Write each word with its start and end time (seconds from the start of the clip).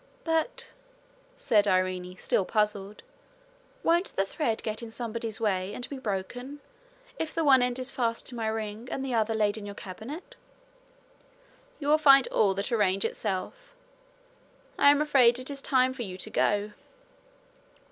'But,' 0.23 0.71
said 1.37 1.67
Irene, 1.67 2.17
still 2.17 2.43
puzzled, 2.43 3.03
'won't 3.83 4.15
the 4.15 4.25
thread 4.25 4.63
get 4.63 4.81
in 4.81 4.89
somebody's 4.89 5.39
way 5.39 5.75
and 5.75 5.87
be 5.89 5.99
broken, 5.99 6.59
if 7.19 7.35
the 7.35 7.43
one 7.43 7.61
end 7.61 7.77
is 7.77 7.91
fast 7.91 8.25
to 8.25 8.35
my 8.35 8.47
ring, 8.47 8.87
and 8.89 9.05
the 9.05 9.13
other 9.13 9.35
laid 9.35 9.57
in 9.59 9.65
your 9.67 9.75
cabinet?' 9.75 10.35
'You 11.77 11.87
will 11.89 11.99
find 11.99 12.27
all 12.29 12.55
that 12.55 12.71
arrange 12.71 13.05
itself. 13.05 13.75
I 14.75 14.89
am 14.89 15.03
afraid 15.03 15.37
it 15.37 15.51
is 15.51 15.61
time 15.61 15.93
for 15.93 16.01
you 16.01 16.17
to 16.17 16.29
go.' 16.31 16.71